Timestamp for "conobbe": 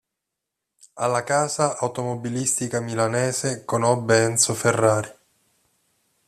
3.65-4.23